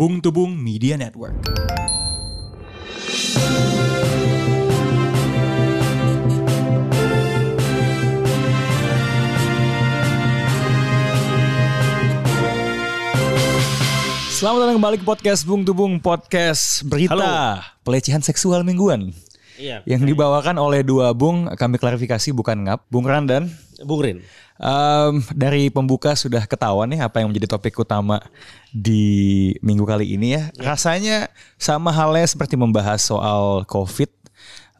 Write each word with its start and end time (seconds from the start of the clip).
Bung 0.00 0.24
Tubung 0.24 0.56
Media 0.56 0.96
Network. 0.96 1.36
Selamat 14.32 14.64
datang 14.64 14.80
kembali 14.80 14.96
ke 14.96 15.04
podcast 15.04 15.44
Bung 15.44 15.68
Tubung 15.68 16.00
Podcast 16.00 16.80
Berita 16.88 17.12
Halo. 17.12 17.60
Pelecehan 17.84 18.24
Seksual 18.24 18.64
Mingguan 18.64 19.12
Iya. 19.60 19.84
Yang 19.84 20.16
dibawakan 20.16 20.56
oleh 20.56 20.80
dua 20.80 21.12
Bung 21.12 21.52
Kami 21.52 21.76
klarifikasi 21.76 22.32
bukan 22.32 22.64
ngap 22.64 22.88
Bung 22.88 23.04
Randan 23.04 23.52
Bung 23.84 24.00
Rin. 24.00 24.24
Em, 24.56 25.14
Dari 25.36 25.68
pembuka 25.68 26.16
sudah 26.16 26.48
ketahuan 26.48 26.88
nih 26.88 27.04
Apa 27.04 27.20
yang 27.20 27.28
menjadi 27.28 27.52
topik 27.52 27.76
utama 27.76 28.24
Di 28.72 29.52
minggu 29.60 29.84
kali 29.84 30.16
ini 30.16 30.32
ya 30.32 30.42
Rasanya 30.56 31.28
sama 31.60 31.92
halnya 31.92 32.24
seperti 32.24 32.56
membahas 32.56 33.04
soal 33.04 33.68
COVID 33.68 34.08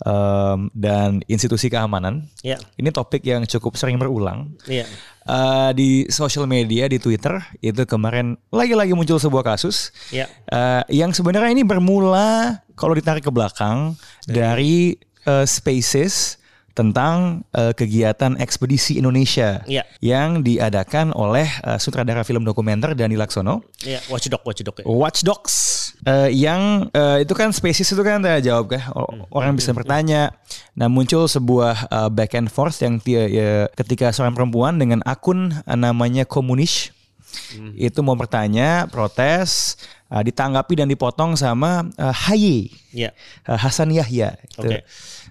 em, 0.05 0.73
Dan 0.73 1.21
institusi 1.29 1.69
keamanan 1.69 2.25
Iya. 2.41 2.57
Ini 2.75 2.89
topik 2.89 3.21
yang 3.21 3.45
cukup 3.45 3.77
sering 3.77 4.01
berulang 4.01 4.57
Iya. 4.65 4.89
Eh, 5.21 5.71
di 5.77 5.91
social 6.09 6.49
media 6.49 6.89
di 6.89 6.97
Twitter 6.97 7.39
itu 7.61 7.85
kemarin 7.85 8.35
lagi-lagi 8.51 8.97
muncul 8.97 9.21
sebuah 9.21 9.45
kasus 9.47 9.93
Iya. 10.11 10.27
eh, 10.49 10.83
yang 10.91 11.13
sebenarnya 11.13 11.53
ini 11.53 11.63
bermula 11.63 12.59
kalau 12.75 12.97
ditarik 12.97 13.23
ke 13.23 13.31
belakang 13.31 13.95
dari 14.27 14.97
eh, 15.23 15.47
Spaces 15.47 16.37
tentang 16.71 17.43
eh, 17.51 17.75
kegiatan 17.75 18.39
ekspedisi 18.39 18.97
Indonesia 18.97 19.61
Iya. 19.67 19.85
yang 20.01 20.41
diadakan 20.41 21.13
oleh 21.13 21.45
eh, 21.61 21.77
sutradara 21.77 22.23
film 22.23 22.41
dokumenter 22.43 22.95
Dani 22.95 23.19
Laksono. 23.19 23.61
Iya. 23.83 24.01
Watchdog, 24.09 24.41
watchdog 24.41 24.75
ya. 24.81 24.85
Watch 24.87 25.21
Dogs 25.21 25.55
eh, 26.07 26.31
yang 26.31 26.89
eh, 26.89 27.27
itu 27.27 27.35
kan 27.35 27.51
spesies 27.51 27.91
itu 27.91 28.01
kan 28.01 28.23
saya 28.23 28.39
jawab 28.41 28.71
kan 28.71 28.87
O- 28.95 29.29
orang 29.35 29.59
bisa 29.59 29.75
bertanya 29.75 30.33
nah 30.73 30.87
muncul 30.87 31.27
sebuah 31.27 31.91
eh, 31.91 32.09
back 32.09 32.33
and 32.35 32.49
forth 32.49 32.79
yang 32.81 32.97
dia 32.97 33.27
ya, 33.27 33.51
ketika 33.75 34.09
seorang 34.09 34.33
perempuan 34.33 34.79
dengan 34.79 35.03
akun 35.05 35.53
namanya 35.67 36.25
komunis 37.31 37.77
itu 37.77 37.99
mau 38.01 38.15
bertanya 38.15 38.87
protes 38.87 39.75
eh, 40.09 40.23
ditanggapi 40.23 40.75
dan 40.75 40.87
dipotong 40.87 41.35
sama 41.35 41.87
eh, 41.95 42.15
Haye 42.27 42.59
Iya. 42.91 43.11
eh, 43.47 43.59
Hasan 43.59 43.91
Yahya 43.91 44.35
itu 44.43 44.61
Oke. 44.61 44.83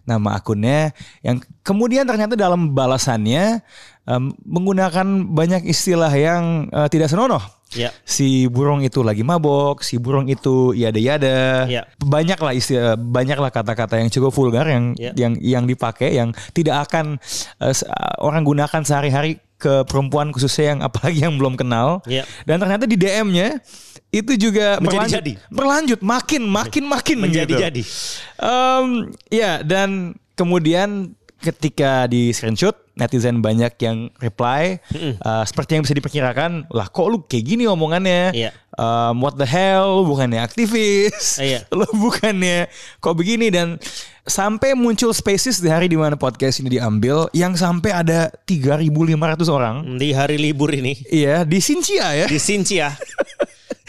nama 0.03 0.35
akunnya 0.35 0.95
yang 1.21 1.37
kemudian 1.61 2.03
ternyata 2.03 2.33
dalam 2.33 2.71
balasannya 2.71 3.61
em, 4.03 4.23
menggunakan 4.41 5.05
banyak 5.25 5.63
istilah 5.63 6.11
yang 6.11 6.67
eh, 6.67 6.87
tidak 6.87 7.07
senonoh 7.07 7.41
Iya. 7.69 7.93
si 8.01 8.49
burung 8.49 8.81
itu 8.81 9.05
lagi 9.05 9.21
mabok, 9.21 9.85
si 9.85 10.01
burung 10.01 10.25
itu 10.25 10.73
yada-yada. 10.73 11.69
Iya. 11.69 11.85
Banyak 12.01 12.41
lah 12.41 12.57
istilah, 12.57 12.97
banyak 12.97 13.37
lah 13.37 13.53
kata-kata 13.53 14.01
yang 14.01 14.09
cukup 14.09 14.33
vulgar 14.33 14.65
yang 14.65 14.97
Iya. 14.97 15.13
yang 15.13 15.33
yang 15.37 15.63
dipakai 15.69 16.17
yang 16.17 16.33
tidak 16.49 16.89
akan 16.89 17.21
se- 17.69 17.85
orang 18.17 18.41
gunakan 18.41 18.81
sehari-hari 18.81 19.37
ke 19.59 19.83
perempuan 19.85 20.31
khususnya 20.31 20.73
yang 20.73 20.79
apalagi 20.81 21.19
yang 21.21 21.35
belum 21.35 21.59
kenal. 21.59 21.99
Iya. 22.07 22.23
Dan 22.47 22.57
ternyata 22.57 22.87
di 22.87 22.95
DM-nya 22.95 23.59
itu 24.09 24.33
juga 24.39 24.79
Menjadi-jadi. 24.81 25.37
berlanjut 25.51 25.99
makin 26.01 26.47
makin 26.47 26.83
makin 26.87 27.17
Menjadi-jadi. 27.21 27.83
gitu. 27.83 27.93
Em, 28.41 29.11
ya 29.29 29.59
dan 29.61 30.15
kemudian 30.33 31.13
ketika 31.39 32.05
di 32.05 32.35
screenshot 32.35 32.75
netizen 32.99 33.39
banyak 33.39 33.79
yang 33.79 34.11
reply 34.19 34.75
eh, 34.91 35.43
seperti 35.47 35.79
yang 35.79 35.83
bisa 35.87 35.95
diperkirakan 35.95 36.67
lah 36.67 36.91
kok 36.91 37.07
lu 37.07 37.23
kayak 37.23 37.43
gini 37.47 37.63
omongannya? 37.63 38.35
Iya. 38.35 38.51
Em, 38.79 39.15
what 39.19 39.35
the 39.35 39.47
hell 39.47 40.03
lu 40.03 40.15
bukannya 40.15 40.39
aktivis? 40.39 41.35
Iya. 41.49 41.63
lu 41.71 41.87
bukannya 41.95 42.67
kok 42.99 43.15
begini? 43.15 43.51
Dan 43.51 43.79
sampai 44.27 44.77
muncul 44.77 45.09
spaces 45.11 45.57
di 45.59 45.67
hari 45.67 45.89
di 45.89 45.97
mana 45.97 46.13
podcast 46.13 46.61
ini 46.61 46.77
diambil 46.77 47.27
yang 47.33 47.57
sampai 47.57 47.91
ada 47.91 48.29
3.500 48.45 49.49
orang. 49.49 49.75
Di 49.97 50.13
hari 50.13 50.37
libur 50.37 50.69
ini. 50.71 50.95
Iya 51.09 51.43
di 51.43 51.59
Sincia 51.59 52.13
ya. 52.13 52.27
Di 52.27 52.39
Sincia. 52.39 52.93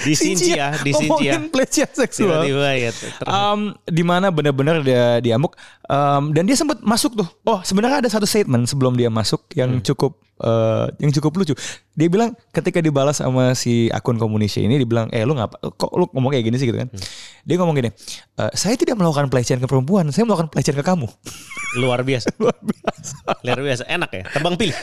Di 0.01 0.15
Sincia, 0.15 0.73
di 0.81 0.97
Sincia. 0.97 1.37
ngomongin 1.37 1.53
pelecehan 1.53 1.93
seksual 1.93 2.45
Tiba-tiba 2.49 2.71
ya. 2.73 2.91
Um, 3.25 3.77
di 3.85 4.01
mana 4.01 4.33
benar-benar 4.33 4.81
dia 4.81 5.21
diamuk 5.21 5.53
um, 5.87 6.33
dan 6.33 6.49
dia 6.49 6.57
sempat 6.57 6.81
masuk 6.81 7.15
tuh. 7.15 7.29
Oh, 7.45 7.61
sebenarnya 7.61 8.01
ada 8.01 8.11
satu 8.11 8.25
statement 8.25 8.65
sebelum 8.65 8.97
dia 8.97 9.13
masuk 9.13 9.45
yang 9.53 9.77
Hmm. 9.77 9.85
cukup 9.85 10.17
uh, 10.41 10.89
yang 10.97 11.13
cukup 11.13 11.37
lucu. 11.37 11.55
Dia 11.93 12.09
bilang 12.09 12.33
ketika 12.51 12.81
dibalas 12.81 13.21
sama 13.21 13.53
si 13.53 13.93
akun 13.93 14.17
komunisnya 14.17 14.65
ini 14.65 14.81
dibilang, 14.81 15.13
"Eh, 15.13 15.21
lu 15.23 15.37
ngapa 15.37 15.61
kok 15.77 15.93
lu 15.93 16.09
ngomong 16.11 16.33
kayak 16.33 16.49
gini 16.49 16.57
sih 16.57 16.67
gitu 16.67 16.81
kan?" 16.81 16.89
Hmm. 16.89 17.01
Dia 17.45 17.57
ngomong 17.61 17.77
gini, 17.77 17.91
"Eh, 18.37 18.53
"Saya 18.57 18.75
tidak 18.75 18.97
melakukan 18.97 19.29
pelecehan 19.29 19.61
ke 19.61 19.69
perempuan, 19.69 20.09
saya 20.11 20.25
melakukan 20.25 20.49
pelecehan 20.49 20.81
ke 20.81 20.85
kamu." 20.85 21.07
Luar 21.77 22.01
biasa. 22.03 22.33
Luar 22.43 22.57
biasa. 22.59 23.15
Luar 23.45 23.61
biasa. 23.61 23.83
Enak 23.87 24.11
ya. 24.11 24.25
Tebang 24.33 24.57
pilih. 24.57 24.75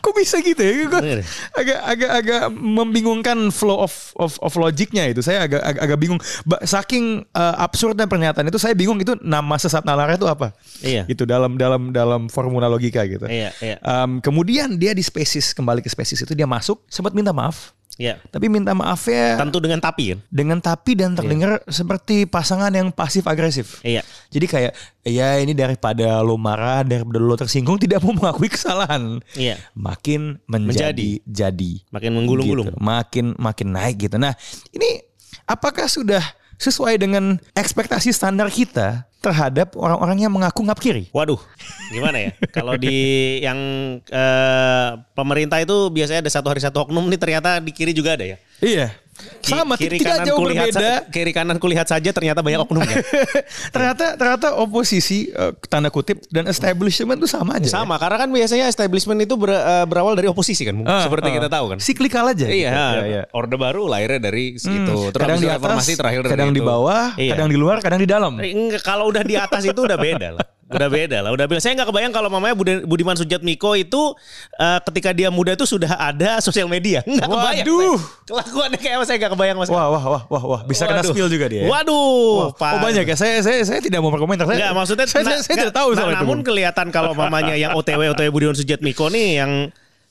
Kok 0.00 0.14
bisa 0.16 0.40
gitu 0.40 0.60
ya? 0.62 0.88
Bener. 0.88 1.20
agak 1.54 1.78
agak 1.84 2.10
agak 2.10 2.42
membingungkan 2.54 3.50
flow 3.54 3.84
of 3.84 3.92
of 4.18 4.38
of 4.40 4.52
logiknya 4.56 5.06
itu. 5.10 5.20
Saya 5.20 5.46
agak 5.46 5.62
agak, 5.62 5.82
agak 5.84 5.98
bingung. 5.98 6.20
Saking 6.64 7.26
uh, 7.34 7.54
absurdnya 7.60 8.08
pernyataan 8.08 8.48
itu, 8.48 8.58
saya 8.60 8.72
bingung 8.72 8.98
itu 8.98 9.14
nama 9.22 9.54
sesat 9.60 9.84
nalarnya 9.86 10.18
itu 10.18 10.28
apa? 10.28 10.54
Iya. 10.80 11.02
Itu 11.06 11.28
dalam 11.28 11.56
dalam 11.60 11.94
dalam 11.94 12.26
formula 12.32 12.66
logika 12.66 13.04
gitu. 13.04 13.28
Iya, 13.28 13.50
iya. 13.62 13.76
Um, 13.82 14.18
kemudian 14.18 14.78
dia 14.80 14.96
di 14.96 15.02
species 15.04 15.52
kembali 15.52 15.84
ke 15.84 15.90
species 15.90 16.24
itu 16.24 16.32
dia 16.32 16.48
masuk 16.48 16.82
sempat 16.88 17.12
minta 17.12 17.30
maaf. 17.30 17.74
Iya. 17.94 18.18
Tapi 18.26 18.50
minta 18.50 18.74
maafnya 18.74 19.38
Tentu 19.38 19.62
dengan 19.62 19.78
tapi 19.78 20.14
kan. 20.14 20.18
dengan 20.26 20.58
tapi 20.58 20.98
dan 20.98 21.14
terdengar 21.14 21.62
seperti 21.70 22.26
pasangan 22.26 22.74
yang 22.74 22.90
pasif 22.90 23.22
agresif. 23.30 23.78
Iya. 23.86 24.02
Jadi 24.34 24.46
kayak 24.50 24.72
ya 25.06 25.38
ini 25.38 25.54
daripada 25.54 26.18
lo 26.26 26.34
marah, 26.34 26.82
daripada 26.82 27.22
lo 27.22 27.38
tersinggung 27.38 27.78
tidak 27.78 28.02
mau 28.02 28.10
mengakui 28.10 28.50
kesalahan. 28.50 29.22
Iya. 29.38 29.62
Makin 29.78 30.42
menjadi 30.50 31.22
jadi. 31.22 31.72
Makin 31.94 32.10
menggulung-gulung. 32.18 32.74
Gitu. 32.74 32.82
Makin 32.82 33.26
makin 33.38 33.68
naik 33.70 34.10
gitu. 34.10 34.18
Nah, 34.18 34.34
ini 34.74 34.98
apakah 35.46 35.86
sudah 35.86 36.22
sesuai 36.58 36.98
dengan 36.98 37.38
ekspektasi 37.54 38.10
standar 38.10 38.50
kita 38.50 39.06
terhadap 39.24 39.72
orang-orang 39.80 40.28
yang 40.28 40.32
mengaku 40.32 40.60
ngap 40.68 40.76
kiri? 40.76 41.08
Waduh, 41.16 41.40
gimana 41.88 42.20
ya? 42.20 42.30
Kalau 42.52 42.76
di 42.76 43.40
yang 43.40 43.56
eh, 44.04 44.90
pemerintah 45.16 45.64
itu 45.64 45.88
biasanya 45.88 46.28
ada 46.28 46.32
satu 46.32 46.52
hari 46.52 46.60
satu 46.60 46.84
oknum 46.84 47.08
nih 47.08 47.16
ternyata 47.16 47.56
di 47.64 47.72
kiri 47.72 47.96
juga 47.96 48.20
ada 48.20 48.28
ya. 48.28 48.36
Iya. 48.60 48.92
Sama 49.40 49.74
kiri 49.74 49.96
tidak 49.96 50.18
kanan 50.18 50.26
jauh 50.26 50.38
kulihat 50.40 50.66
berbeda. 50.68 50.80
sa- 50.80 51.02
kiri 51.08 51.32
kanan 51.32 51.56
kulihat 51.56 51.86
saja 51.86 52.10
ternyata 52.10 52.40
banyak 52.40 52.60
oknumnya. 52.60 52.96
ternyata 53.74 54.04
ternyata 54.14 54.46
oposisi 54.56 55.28
eh, 55.28 55.52
tanda 55.64 55.88
kutip 55.88 56.24
dan 56.28 56.44
establishment 56.44 57.16
itu 57.16 57.28
sama 57.28 57.56
aja. 57.56 57.68
Sama, 57.72 57.94
karena 57.96 58.18
kan 58.18 58.28
biasanya 58.28 58.66
establishment 58.66 59.20
itu 59.20 59.34
ber- 59.34 59.54
eh, 59.54 59.84
berawal 59.84 60.12
dari 60.12 60.26
oposisi 60.26 60.62
kan, 60.62 60.74
Ah, 60.82 61.02
seperti 61.02 61.28
ah. 61.28 61.34
kita 61.36 61.48
tahu 61.48 61.64
kan. 61.70 61.78
Siklikal 61.78 62.26
aja. 62.26 62.44
Iya, 62.44 62.70
gitu. 62.70 62.74
Iya, 62.74 63.04
iya. 63.06 63.22
Orde 63.30 63.54
Baru 63.54 63.86
lahirnya 63.86 64.20
dari 64.20 64.56
situ. 64.56 64.82
Hmm, 64.84 65.10
Terus 65.10 65.22
kadang 65.22 65.38
di 65.38 65.46
atas, 65.46 65.58
reformasi 65.58 65.92
terakhir 65.94 66.20
dari 66.20 66.32
kadang 66.32 66.50
di 66.50 66.60
bawah, 66.60 67.04
Iya. 67.14 67.32
kadang 67.32 67.48
di 67.48 67.56
luar, 67.56 67.76
kadang 67.78 68.00
di 68.00 68.08
dalam. 68.08 68.32
Enggak, 68.36 68.82
kalau 68.82 69.08
udah 69.08 69.22
di 69.22 69.34
atas 69.34 69.62
itu 69.62 69.78
udah 69.78 69.96
beda 69.96 70.28
lah. 70.32 70.46
Udah 70.64 70.88
beda 70.88 71.20
lah. 71.20 71.30
Udah 71.30 71.44
beda. 71.44 71.60
Saya 71.60 71.76
nggak 71.76 71.88
kebayang 71.88 72.08
kalau 72.08 72.28
mamanya 72.28 72.56
Budi- 72.56 72.82
Budiman 72.82 73.12
Sujatmiko 73.12 73.74
itu 73.74 74.16
eh, 74.54 74.78
ketika 74.82 75.12
dia 75.12 75.28
muda 75.28 75.52
itu 75.52 75.64
sudah 75.64 75.92
ada 75.92 76.40
sosial 76.40 76.66
media. 76.66 77.04
Nggak 77.06 77.28
kebayang. 77.28 77.66
Waduh. 77.68 77.98
Kelakuannya 78.24 78.78
kayak 78.80 78.94
apa 78.96 79.04
saya 79.04 79.16
nggak 79.20 79.32
kebayang 79.36 79.56
mas. 79.60 79.68
Wah, 79.68 79.86
wah, 79.88 80.00
wah, 80.02 80.22
wah, 80.24 80.44
wah, 80.48 80.60
bisa 80.64 80.88
kena 80.88 81.00
Waduh. 81.00 81.12
spill 81.12 81.28
juga 81.28 81.46
dia. 81.46 81.64
ya? 81.64 81.68
Waduh. 81.68 82.56
Wah, 82.56 82.72
oh 82.74 82.78
banyak 82.80 83.04
ya. 83.04 83.16
Saya 83.16 83.44
saya 83.44 83.60
saya 83.62 83.80
tidak 83.80 84.00
mau 84.00 84.08
berkomentar. 84.08 84.48
Saya, 84.48 84.56
Enggak 84.56 84.72
maksudnya 84.72 85.06
saya, 85.06 85.24
saya, 85.24 85.38
saya 85.40 85.56
tidak 85.60 85.68
nggak, 85.68 85.78
tahu 85.78 85.88
nah, 85.92 85.96
soal 85.98 86.10
itu. 86.10 86.18
Namun 86.24 86.38
kelihatan 86.40 86.86
kalau 86.88 87.12
mamanya 87.12 87.54
yang 87.54 87.76
OTW 87.76 88.16
OTW 88.16 88.28
Budiman 88.30 88.56
Sujatmiko 88.56 89.12
nih 89.12 89.44
yang 89.44 89.52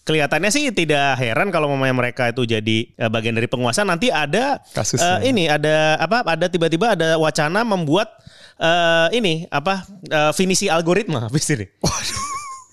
kelihatannya 0.03 0.51
sih 0.51 0.69
tidak 0.69 1.15
heran 1.15 1.47
kalau 1.47 1.71
mamanya 1.71 1.95
mereka 1.95 2.27
itu 2.27 2.43
jadi 2.43 2.77
eh, 2.91 3.09
bagian 3.09 3.33
dari 3.33 3.47
penguasa 3.47 3.81
nanti 3.81 4.11
ada 4.11 4.59
Kasusnya. 4.69 5.23
eh, 5.23 5.31
ini 5.31 5.47
ada 5.47 5.95
apa 5.95 6.27
ada 6.27 6.45
tiba-tiba 6.45 6.91
ada 6.91 7.15
wacana 7.15 7.63
membuat 7.63 8.11
eh, 8.59 9.07
ini 9.17 9.47
apa 9.49 9.85
eh, 10.09 10.31
finisi 10.35 10.69
algoritma 10.69 11.29
habis 11.29 11.45
ini. 11.49 11.65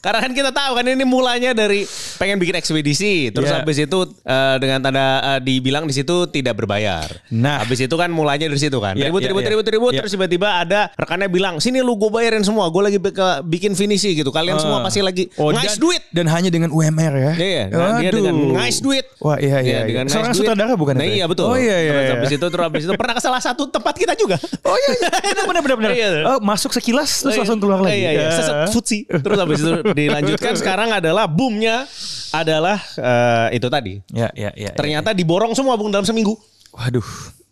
Karena 0.00 0.18
kan 0.18 0.32
kita 0.32 0.50
tahu 0.50 0.72
kan 0.74 0.84
ini 0.86 1.04
mulanya 1.04 1.52
dari 1.52 1.84
pengen 2.16 2.36
bikin 2.36 2.56
ekspedisi, 2.56 3.28
terus 3.28 3.46
Iya. 3.46 3.60
habis 3.60 3.76
itu 3.78 3.98
eh, 4.22 4.56
dengan 4.56 4.80
tanda 4.80 5.06
eh, 5.30 5.40
dibilang 5.40 5.84
di 5.84 5.92
situ 5.92 6.24
tidak 6.26 6.56
berbayar. 6.56 7.04
Nah. 7.30 7.60
habis 7.60 7.76
itu 7.78 7.92
kan 7.92 8.08
mulainya 8.08 8.46
dari 8.46 8.56
situ 8.58 8.76
kan. 8.76 8.96
Iya, 8.96 9.06
ribut, 9.06 9.20
iya, 9.20 9.28
ribut, 9.28 9.42
iya. 9.42 9.50
ribut, 9.52 9.66
ribut, 9.66 9.92
Iya. 9.92 10.00
terus 10.00 10.12
tiba-tiba 10.12 10.48
ada 10.58 10.88
rekannya 10.94 11.28
bilang, 11.28 11.58
sini 11.58 11.78
lu 11.78 11.94
gue 11.94 12.08
bayarin 12.08 12.40
semua, 12.40 12.66
gue 12.66 12.82
lagi 12.82 12.98
beka- 12.98 13.40
bikin 13.42 13.72
finisi 13.72 14.14
gitu. 14.14 14.30
Kalian 14.30 14.56
semua 14.56 14.80
Ah. 14.80 14.84
pasti 14.84 15.00
lagi 15.00 15.28
Oh, 15.36 15.52
ngais 15.52 15.76
dan- 15.76 15.80
duit. 15.80 16.02
Dan 16.10 16.26
hanya 16.26 16.48
dengan 16.48 16.70
UMR 16.70 17.12
ya. 17.12 17.32
Iya, 17.36 17.62
nah, 17.68 18.00
dia 18.00 18.10
dengan 18.10 18.34
ngais 18.54 18.80
duit. 18.80 19.04
Wah, 19.20 19.36
iya, 19.36 19.60
iya. 19.60 19.60
Iya, 19.60 19.60
iya. 19.60 19.82
dengan 19.84 20.04
ngais 20.06 20.16
Seorang 20.16 20.32
sutradara 20.32 20.72
bukan 20.74 20.94
Nah, 20.96 21.04
itu 21.04 21.12
ya? 21.12 21.16
iya 21.16 21.24
betul. 21.28 21.44
Oh 21.44 21.54
iya, 21.54 21.76
iya. 21.76 21.92
Terus 21.92 22.00
iya. 22.02 22.14
habis 22.16 22.30
itu, 22.32 22.46
terus 22.48 22.64
habis 22.64 22.82
itu 22.82 22.92
pernah 22.96 23.14
ke 23.14 23.22
salah 23.22 23.38
satu 23.38 23.62
tempat 23.66 23.94
kita 23.94 24.12
juga. 24.14 24.40
Oh 24.64 24.72
iya, 24.74 24.90
iya. 24.96 25.44
benar 25.44 25.60
benar 25.60 25.76
benar. 25.84 25.90
Iya. 25.92 26.08
Oh, 26.26 26.38
masuk 26.40 26.72
sekilas 26.72 27.20
terus 27.20 27.36
langsung 27.36 27.60
keluar 27.60 27.78
lagi. 27.78 28.00
Iya, 28.00 28.10
iya. 28.10 28.22
Ya. 28.22 28.30
Seset 28.32 28.56
futsi. 28.70 28.98
Terus 29.04 29.36
habis 29.36 29.60
itu 29.60 29.72
dilanjutkan 29.92 30.54
sekarang 30.60 30.90
adalah 30.94 31.26
boomnya 31.26 31.84
adalah 32.30 32.78
eh, 32.96 33.58
itu 33.58 33.66
tadi. 33.66 33.98
Ya, 34.14 34.30
ya, 34.34 34.54
ya. 34.54 34.70
ya. 34.70 34.72
Ternyata 34.74 35.10
diborong 35.12 35.52
semua 35.52 35.74
bung 35.74 35.90
dalam 35.90 36.06
seminggu. 36.06 36.38
Waduh. 36.70 37.04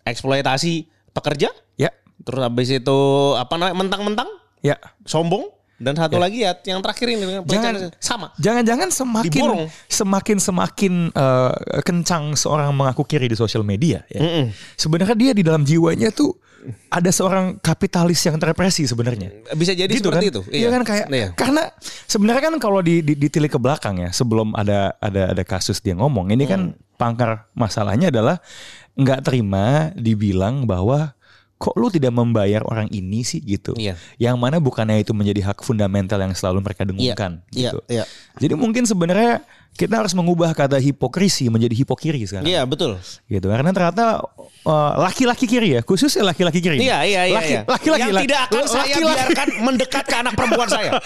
eksploitasi 0.08 0.88
pekerja, 1.12 1.52
Ya, 1.76 1.92
terus 2.24 2.40
habis 2.40 2.72
itu 2.72 2.98
apa 3.36 3.60
namanya 3.60 3.76
mentang-mentang 3.76 4.28
ya. 4.64 4.80
sombong 5.04 5.44
dan 5.78 5.94
satu 5.94 6.18
lagi 6.18 6.42
ya 6.42 6.58
yang 6.66 6.82
terakhir 6.82 7.06
ini 7.08 7.22
dengan 7.22 7.46
Jangan- 7.46 7.94
sama. 7.96 8.26
Jangan-jangan 8.36 8.88
semakin 8.90 9.30
Diborong. 9.30 9.62
semakin 9.86 10.36
semakin 10.36 10.92
eh, 11.08 11.54
kencang 11.80 12.34
seorang 12.34 12.68
mengaku 12.70 13.02
kiri 13.02 13.26
di 13.26 13.34
sosial 13.34 13.62
media 13.62 14.02
ya. 14.06 14.18
Mm-mm. 14.18 14.50
Sebenarnya 14.74 15.14
dia 15.14 15.30
di 15.30 15.40
dalam 15.40 15.62
jiwanya 15.62 16.10
tuh 16.10 16.34
ada 16.90 17.06
seorang 17.08 17.62
kapitalis 17.62 18.18
yang 18.20 18.34
terrepresi 18.34 18.82
sebenarnya. 18.84 19.30
Bisa 19.54 19.70
jadi 19.72 19.86
gitu 19.88 20.10
kan? 20.10 20.18
seperti 20.18 20.26
itu. 20.28 20.42
Iya 20.50 20.68
kan 20.68 20.82
kayak 20.82 21.06
Iya. 21.08 21.28
karena 21.32 21.62
sebenarnya 22.04 22.42
kan 22.44 22.54
kalau 22.58 22.82
di, 22.82 22.98
di 22.98 23.14
ditilik 23.14 23.48
ke 23.48 23.56
belakang 23.56 24.02
ya 24.02 24.10
sebelum 24.10 24.52
ada 24.52 24.98
ada 24.98 25.30
ada 25.30 25.42
kasus 25.42 25.78
dia 25.78 25.94
ngomong 25.94 26.34
ini 26.34 26.44
kan 26.44 26.60
Hmm. 26.68 26.98
pangkar 26.98 27.46
masalahnya 27.54 28.10
adalah 28.10 28.42
nggak 28.98 29.22
terima 29.22 29.94
dibilang 29.94 30.66
bahwa 30.66 31.14
kok 31.58 31.74
lu 31.74 31.90
tidak 31.90 32.14
membayar 32.14 32.62
orang 32.62 32.86
ini 32.88 33.20
sih 33.20 33.42
gitu. 33.42 33.74
Iya. 33.74 33.98
Yang 34.14 34.36
mana 34.38 34.56
bukannya 34.58 35.02
itu 35.02 35.10
menjadi 35.10 35.50
hak 35.50 35.60
fundamental 35.60 36.22
yang 36.22 36.30
selalu 36.30 36.62
mereka 36.62 36.86
dengungkan 36.86 37.42
Iya, 37.50 37.74
gitu. 37.74 37.78
iya. 37.90 38.04
Jadi 38.38 38.54
mungkin 38.54 38.86
sebenarnya 38.86 39.42
kita 39.74 39.98
harus 39.98 40.14
mengubah 40.14 40.54
kata 40.54 40.78
hipokrisi 40.78 41.50
menjadi 41.50 41.74
hipokiri 41.76 42.22
sekarang. 42.24 42.46
Iya, 42.46 42.62
betul. 42.62 42.94
Gitu 43.26 43.46
karena 43.46 43.70
ternyata 43.70 44.22
uh, 44.62 44.92
laki-laki 44.98 45.46
kiri 45.46 45.74
ya, 45.74 45.80
khususnya 45.82 46.22
laki-laki 46.24 46.58
kiri. 46.58 46.78
Iya, 46.78 47.02
iya, 47.02 47.22
iya. 47.26 47.34
Laki- 47.34 47.50
iya. 47.50 47.60
Laki-laki 47.66 48.00
yang 48.00 48.14
laki- 48.14 48.24
tidak 48.26 48.40
akan 48.46 48.64
saya 48.64 48.82
laki-laki- 48.86 49.18
biarkan 49.18 49.48
mendekat 49.60 50.04
ke 50.06 50.14
anak 50.14 50.32
perempuan 50.38 50.68
saya. 50.70 50.90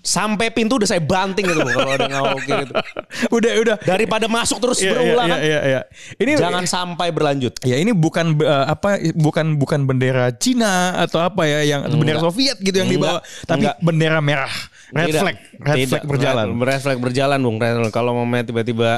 Sampai 0.00 0.48
pintu 0.48 0.80
udah 0.80 0.88
saya 0.88 1.04
banting 1.04 1.44
gitu 1.44 1.60
loh 1.60 1.68
kalau 1.76 1.92
ada 1.92 2.08
ngomong 2.08 2.40
gitu. 2.40 2.72
udah 3.36 3.52
udah 3.60 3.76
Daripada 3.84 4.26
masuk 4.26 4.56
terus 4.56 4.80
Iya, 4.80 4.96
berulang 4.96 5.28
iya, 5.28 5.36
kan. 5.36 5.40
iya, 5.44 5.60
iya. 5.60 5.80
Ini 6.16 6.30
Jangan 6.40 6.64
sampai 6.64 7.12
berlanjut. 7.12 7.60
ya 7.60 7.76
ini 7.76 7.92
bukan 7.92 8.40
uh, 8.40 8.64
apa 8.72 8.96
bukan 9.12 9.60
bukan 9.60 9.84
bendera 9.84 10.32
Cina 10.32 10.96
atau 10.96 11.20
apa 11.20 11.44
ya 11.44 11.60
yang 11.68 11.84
atau 11.84 12.00
bendera 12.00 12.16
Soviet 12.16 12.56
gitu 12.58 12.80
yang 12.80 12.88
dibawa, 12.88 13.20
Enggak, 13.20 13.44
tapi 13.44 13.60
enggak. 13.68 13.76
bendera 13.84 14.18
merah, 14.24 14.54
red 14.90 15.06
Tidak, 15.12 15.20
flag, 15.20 15.36
red 15.60 15.76
tidak. 15.76 15.88
flag 15.92 16.02
berjalan. 16.08 16.46
Red, 16.48 16.64
red 16.64 16.80
flag 16.80 16.98
berjalan, 16.98 17.38
Bung. 17.44 17.56
Red 17.60 17.72
flag. 17.76 17.92
Kalau 17.92 18.10
mau 18.16 18.24
tiba-tiba 18.24 18.90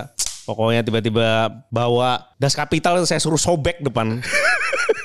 pokoknya 0.42 0.82
tiba-tiba 0.82 1.50
bawa 1.66 2.30
das 2.38 2.54
kapital 2.54 3.02
saya 3.02 3.18
suruh 3.18 3.38
sobek 3.38 3.82
depan. 3.82 4.22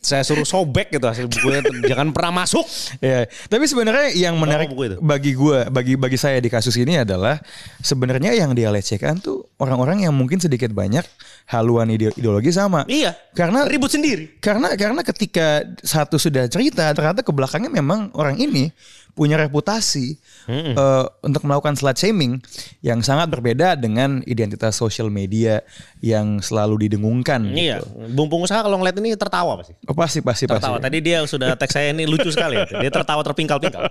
saya 0.00 0.24
suruh 0.24 0.48
sobek 0.48 0.96
gitu 0.96 1.04
hasil 1.04 1.28
bukunya 1.28 1.60
jangan 1.84 2.10
pernah 2.10 2.42
masuk. 2.44 2.64
Ya, 3.04 3.28
tapi 3.52 3.68
sebenarnya 3.68 4.16
yang 4.16 4.34
menarik 4.40 4.72
buku 4.72 4.82
itu. 4.88 4.96
bagi 4.98 5.32
gua, 5.36 5.68
bagi 5.68 5.94
bagi 6.00 6.16
saya 6.16 6.40
di 6.40 6.48
kasus 6.48 6.72
ini 6.80 7.04
adalah 7.04 7.36
sebenarnya 7.84 8.32
yang 8.32 8.56
dia 8.56 8.72
lecehkan 8.72 9.20
tuh 9.20 9.44
orang-orang 9.60 10.08
yang 10.08 10.16
mungkin 10.16 10.40
sedikit 10.40 10.72
banyak 10.72 11.04
haluan 11.52 11.92
ide- 11.92 12.16
ideologi 12.16 12.48
sama. 12.48 12.88
Iya. 12.88 13.12
Karena 13.36 13.68
Ribut 13.68 13.92
sendiri. 13.92 14.40
karena 14.40 14.72
karena 14.74 15.04
ketika 15.04 15.62
satu 15.84 16.16
sudah 16.16 16.48
cerita 16.48 16.90
ternyata 16.96 17.20
ke 17.20 17.30
belakangnya 17.30 17.70
memang 17.70 18.08
orang 18.16 18.40
ini 18.40 18.72
punya 19.12 19.36
reputasi 19.36 20.16
eh, 20.48 21.04
untuk 21.20 21.42
melakukan 21.44 21.74
slut 21.74 21.94
shaming 21.94 22.38
yang 22.80 23.00
sangat 23.00 23.28
berbeda 23.28 23.74
dengan 23.74 24.22
identitas 24.24 24.74
sosial 24.74 25.08
media 25.08 25.60
yang 25.98 26.40
selalu 26.40 26.88
didengungkan. 26.88 27.50
Iya. 27.50 27.80
gitu. 27.80 28.14
Bung 28.14 28.28
pengusaha 28.28 28.60
kalau 28.60 28.78
ngeliat 28.78 28.96
ini 28.98 29.14
tertawa 29.14 29.58
pasti. 29.60 29.74
Oh, 29.84 29.94
pasti 29.94 30.18
pasti 30.20 30.44
Tertawa. 30.46 30.78
pasti. 30.78 30.84
Tadi 30.86 30.98
dia 31.00 31.18
sudah 31.24 31.54
teks 31.54 31.72
saya 31.72 31.92
ini 31.92 32.04
lucu 32.04 32.30
sekali. 32.30 32.56
Dia 32.66 32.90
tertawa 32.90 33.20
terpingkal-pingkal. 33.22 33.84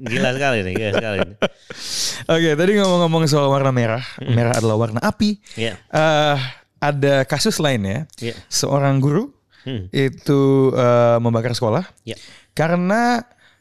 Gila 0.00 0.30
sekali 0.32 0.58
nih, 0.62 0.72
gila 0.72 0.92
sekali. 0.96 1.18
Oke, 2.26 2.50
tadi 2.54 2.70
ngomong-ngomong 2.78 3.26
soal 3.26 3.50
warna 3.50 3.68
merah, 3.68 4.04
merah 4.22 4.54
adalah 4.54 4.76
warna 4.78 5.00
api. 5.02 5.36
Iya. 5.58 5.74
Eh, 5.90 6.36
ada 6.80 7.28
kasus 7.28 7.60
lain 7.60 7.82
ya, 7.84 7.98
Iya. 8.20 8.34
seorang 8.48 8.96
guru 8.98 9.28
Hmm. 9.60 9.92
itu 9.92 10.40
eh, 10.72 11.20
membakar 11.20 11.52
sekolah 11.52 11.84
Iya. 12.00 12.16
karena 12.56 13.20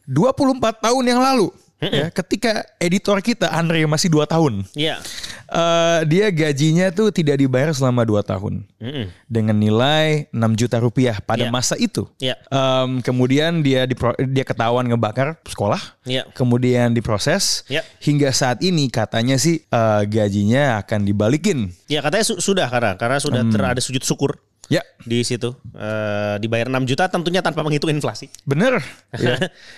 24 0.09 0.57
tahun 0.81 1.03
yang 1.05 1.21
lalu, 1.21 1.53
ya, 1.79 2.09
ketika 2.09 2.65
editor 2.75 3.21
kita 3.21 3.45
Andre 3.47 3.85
masih 3.85 4.09
2 4.09 4.25
tahun, 4.25 4.65
Iya. 4.73 4.97
eh, 5.45 5.99
dia 6.03 6.27
gajinya 6.27 6.89
tuh 6.89 7.07
tidak 7.09 7.37
dibayar 7.37 7.69
selama 7.71 8.01
2 8.03 8.19
tahun 8.19 8.65
Mm-mm. 8.81 9.05
dengan 9.25 9.53
nilai 9.53 10.25
6 10.33 10.57
juta 10.57 10.81
rupiah 10.81 11.21
pada 11.21 11.45
Iya. 11.45 11.53
masa 11.53 11.77
itu. 11.77 12.09
Iya. 12.17 12.41
Em, 12.49 12.99
kemudian 12.99 13.61
dia 13.61 13.85
dipro- 13.85 14.17
dia 14.17 14.41
ketahuan 14.43 14.85
ngebakar 14.85 15.37
sekolah, 15.45 15.79
Iya. 16.03 16.25
kemudian 16.33 16.89
diproses, 16.91 17.61
Iya. 17.69 17.85
hingga 18.01 18.33
saat 18.33 18.59
ini 18.59 18.89
katanya 18.89 19.37
sih 19.37 19.61
eh, 19.63 20.01
gajinya 20.03 20.81
akan 20.81 21.05
dibalikin. 21.05 21.69
Ya 21.85 22.01
katanya 22.01 22.25
su- 22.25 22.41
sudah 22.41 22.65
karena 22.65 22.97
karena 22.97 23.21
sudah 23.21 23.45
Hmm. 23.45 23.53
ter 23.53 23.61
ada 23.61 23.79
sujud 23.79 24.01
syukur 24.01 24.41
Ya, 24.69 24.85
di 25.01 25.21
situ 25.21 25.49
Eh, 25.71 26.35
dibayar 26.37 26.67
6 26.67 26.83
juta 26.83 27.07
tentunya 27.07 27.39
tanpa 27.39 27.63
menghitung 27.63 27.89
inflasi. 27.89 28.29
bener. 28.43 28.77
Ya. 29.15 29.35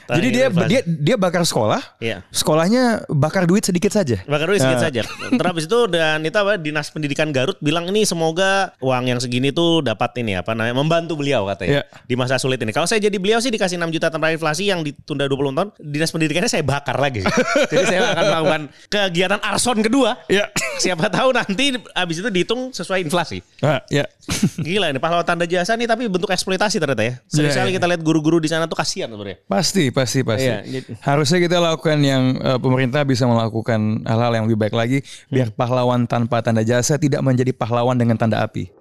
Jadi 0.10 0.28
dia 0.30 0.46
Inflasi. 0.48 0.68
dia 0.68 0.82
dia 0.84 1.16
bakar 1.16 1.42
sekolah, 1.42 1.80
Iya. 1.98 2.20
sekolahnya 2.30 3.08
bakar 3.08 3.46
duit 3.46 3.62
sedikit 3.62 3.88
saja. 3.90 4.20
Bakar 4.26 4.50
duit 4.50 4.60
sedikit 4.60 4.78
Nah. 4.78 4.86
saja. 4.86 5.02
Terus 5.40 5.64
itu 5.64 5.80
dan 5.88 6.20
itu 6.20 6.36
apa 6.36 6.58
dinas 6.58 6.90
pendidikan 6.90 7.32
Garut 7.32 7.56
bilang 7.60 7.88
ini 7.88 8.04
semoga 8.04 8.76
uang 8.78 9.08
yang 9.08 9.20
segini 9.20 9.50
tuh 9.50 9.80
dapat 9.80 10.12
ini 10.18 10.36
apa 10.36 10.52
namanya 10.52 10.76
membantu 10.76 11.16
beliau 11.16 11.48
katanya 11.48 11.80
Iya. 11.80 11.84
di 12.04 12.16
masa 12.16 12.36
sulit 12.36 12.60
ini. 12.60 12.70
Kalau 12.70 12.84
saya 12.84 13.00
jadi 13.00 13.16
beliau 13.16 13.40
sih 13.40 13.50
dikasih 13.50 13.78
6 13.78 13.88
juta 13.90 14.10
tanpa 14.10 14.30
inflasi 14.30 14.68
yang 14.68 14.82
ditunda 14.82 15.26
20 15.26 15.54
tahun, 15.54 15.70
dinas 15.80 16.10
pendidikannya 16.10 16.50
saya 16.50 16.62
bakar 16.62 16.98
lagi. 16.98 17.24
jadi 17.72 17.86
saya 17.88 18.02
akan 18.12 18.24
melakukan 18.28 18.62
kegiatan 18.90 19.40
arson 19.40 19.78
kedua. 19.80 20.18
Ya. 20.28 20.50
Siapa 20.76 21.08
tahu 21.08 21.32
nanti 21.32 21.72
habis 21.94 22.20
itu 22.20 22.28
dihitung 22.28 22.72
sesuai 22.72 23.00
inflasi. 23.02 23.40
Ah, 23.62 23.86
ya. 23.88 24.10
Gila 24.58 24.81
ini 24.90 24.98
pahlawan 24.98 25.22
tanda 25.22 25.46
jasa 25.46 25.78
nih 25.78 25.86
tapi 25.86 26.10
bentuk 26.10 26.34
eksploitasi 26.34 26.82
ternyata 26.82 27.04
ya. 27.06 27.14
Sering 27.30 27.52
Iya, 27.52 27.54
sekali 27.54 27.70
iya. 27.70 27.78
kita 27.78 27.86
lihat 27.94 28.02
guru-guru 28.02 28.42
di 28.42 28.50
sana 28.50 28.66
tuh 28.66 28.74
kasihan 28.74 29.06
sebenarnya. 29.06 29.38
Pasti, 29.46 29.94
pasti, 29.94 30.26
pasti. 30.26 30.50
Iya, 30.50 30.66
jadi- 30.66 30.98
Harusnya 30.98 31.38
kita 31.38 31.62
lakukan 31.62 31.98
yang 32.02 32.24
eh, 32.42 32.58
pemerintah 32.58 33.06
bisa 33.06 33.30
melakukan 33.30 34.02
hal-hal 34.02 34.32
yang 34.34 34.46
lebih 34.50 34.58
baik 34.58 34.74
lagi, 34.74 34.98
biar 35.30 35.54
pahlawan 35.54 36.10
tanpa 36.10 36.42
tanda 36.42 36.66
jasa 36.66 36.98
tidak 36.98 37.22
menjadi 37.22 37.54
pahlawan 37.54 37.94
dengan 37.94 38.18
tanda 38.18 38.42
api. 38.42 38.74